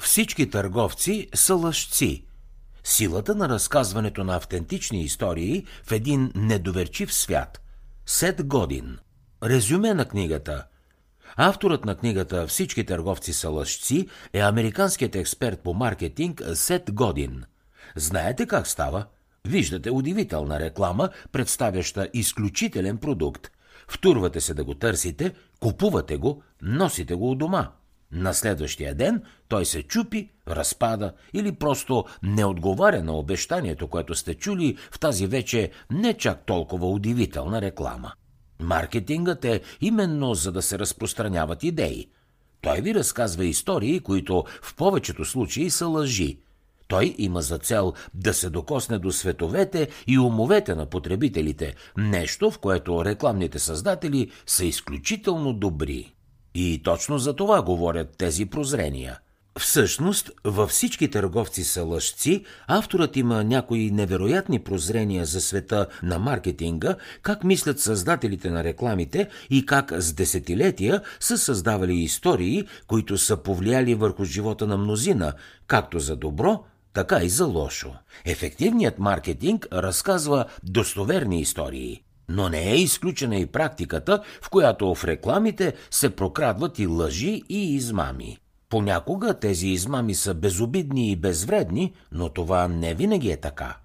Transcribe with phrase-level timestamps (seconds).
[0.00, 2.24] Всички търговци са лъжци.
[2.84, 7.60] Силата на разказването на автентични истории в един недоверчив свят.
[8.06, 8.98] Сет Годин.
[9.44, 10.66] Резюме на книгата.
[11.36, 17.44] Авторът на книгата Всички търговци са лъжци е американският експерт по маркетинг Сет Годин.
[17.96, 19.06] Знаете как става?
[19.48, 23.50] Виждате удивителна реклама, представяща изключителен продукт.
[23.88, 27.70] Втурвате се да го търсите, купувате го, носите го у дома–
[28.12, 34.34] на следващия ден той се чупи, разпада или просто не отговаря на обещанието, което сте
[34.34, 38.12] чули в тази вече не чак толкова удивителна реклама.
[38.60, 42.08] Маркетингът е именно за да се разпространяват идеи.
[42.60, 46.38] Той ви разказва истории, които в повечето случаи са лъжи.
[46.88, 52.58] Той има за цел да се докосне до световете и умовете на потребителите, нещо в
[52.58, 56.14] което рекламните създатели са изключително добри.
[56.54, 59.18] И точно за това говорят тези прозрения.
[59.58, 66.96] Всъщност, във всички търговци са лъжци, авторът има някои невероятни прозрения за света на маркетинга,
[67.22, 73.94] как мислят създателите на рекламите и как с десетилетия са създавали истории, които са повлияли
[73.94, 75.32] върху живота на мнозина,
[75.66, 77.92] както за добро, така и за лошо.
[78.24, 82.02] Ефективният маркетинг разказва достоверни истории.
[82.32, 87.74] Но не е изключена и практиката, в която в рекламите се прокрадват и лъжи и
[87.74, 88.38] измами.
[88.68, 93.76] Понякога тези измами са безобидни и безвредни, но това не винаги е така.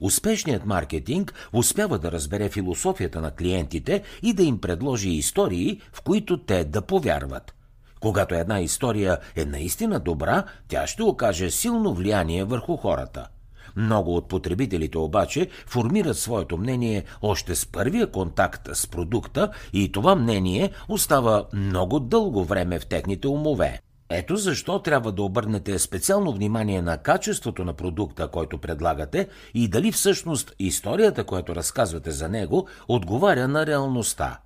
[0.00, 6.36] Успешният маркетинг успява да разбере философията на клиентите и да им предложи истории, в които
[6.36, 7.54] те да повярват.
[8.00, 13.28] Когато една история е наистина добра, тя ще окаже силно влияние върху хората–
[13.76, 20.14] много от потребителите обаче формират своето мнение още с първия контакт с продукта и това
[20.14, 23.80] мнение остава много дълго време в техните умове.
[24.14, 29.92] Ето защо трябва да обърнете специално внимание на качеството на продукта, който предлагате и дали
[29.92, 34.38] всъщност историята, която разказвате за него, отговаря на реалността.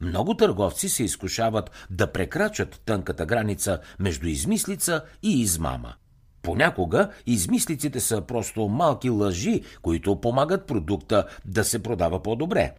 [0.00, 5.94] Много търговци се изкушават да прекрачат тънката граница между измислица и измама.
[6.42, 12.74] Понякога измислиците са просто малки лъжи, които помагат продукта да се продава по-добре.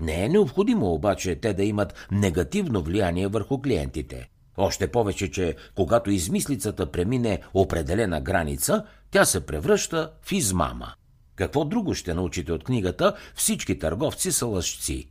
[0.00, 4.28] Не е необходимо обаче те да имат негативно влияние върху клиентите.
[4.56, 10.92] Още повече, че когато измислицата премине определена граница, тя се превръща в измама.
[11.36, 15.08] Какво друго ще научите от книгата Всички търговци са лъжци?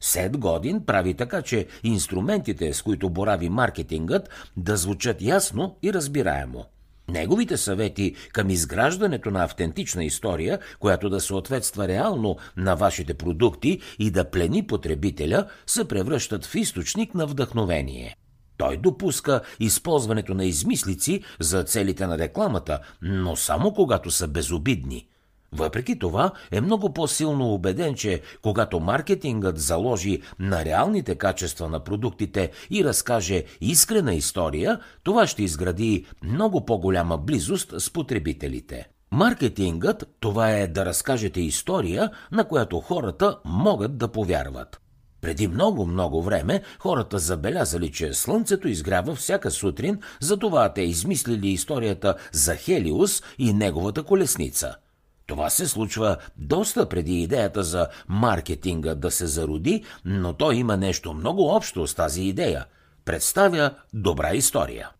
[0.00, 6.64] Сет Годин прави така, че инструментите, с които борави маркетингът, да звучат ясно и разбираемо–
[7.08, 14.10] Неговите съвети към изграждането на автентична история, която да съответства реално на вашите продукти и
[14.10, 18.16] да плени потребителя, се превръщат в източник на вдъхновение.
[18.56, 25.06] Той допуска използването на измислици за целите на рекламата, но само когато са безобидни–
[25.56, 32.50] въпреки това е много по-силно убеден, че когато маркетингът заложи на реалните качества на продуктите
[32.70, 38.88] и разкаже искрена история, това ще изгради много по-голяма близост с потребителите.
[39.10, 44.80] Маркетингът това е да разкажете история, на която хората могат да повярват.
[45.20, 52.56] Преди много-много време хората забелязали, че Слънцето изгрява всяка сутрин, затова те измислили историята за
[52.56, 54.74] Хелиус и неговата колесница–
[55.26, 61.14] това се случва доста преди идеята за маркетинга да се зароди, но той има нещо
[61.14, 62.64] много общо с тази идея.
[63.04, 64.90] Представя добра история.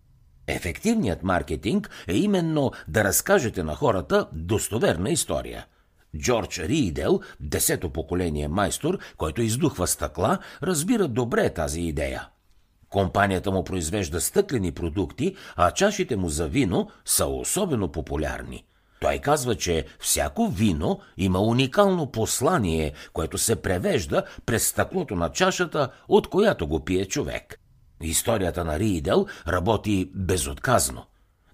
[0.47, 5.67] Ефективният маркетинг е именно да разкажете на хората достоверна история.
[6.19, 12.29] Джордж Ридел, десето поколение майстор, който издухва стъкла, разбира добре тази идея.
[12.89, 18.65] Компанията му произвежда стъклени продукти, а чашите му за вино са особено популярни–
[19.01, 25.89] той казва, че всяко вино има уникално послание, което се превежда през стъклото на чашата,
[26.09, 27.61] от която го пие човек.
[28.03, 31.05] Историята на Ридел работи безотказно.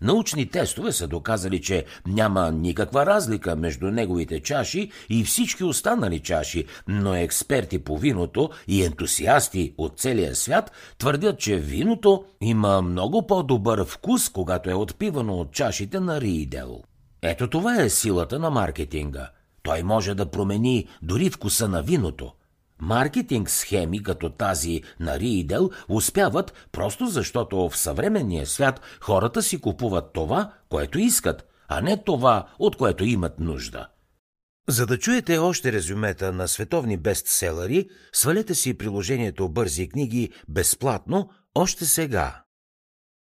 [0.02, 6.64] Научни тестове са доказали, че няма никаква разлика между неговите чаши и всички останали чаши,
[6.88, 13.84] но експерти по виното и ентусиасти от целия свят твърдят, че виното има много по-добър
[13.84, 16.82] вкус, когато е отпивано от чашите на Ридел.
[17.22, 19.30] Ето това е силата на маркетинга.
[19.62, 22.32] Той може да промени дори вкуса на виното.
[22.80, 30.12] Маркетинг схеми като тази на Ридел успяват просто защото в съвременния свят хората си купуват
[30.12, 33.88] това, което искат, а не това, от което имат нужда.
[34.68, 41.84] За да чуете още резюмета на световни бестселери, свалете си приложението Бързи книги безплатно още
[41.84, 42.41] сега.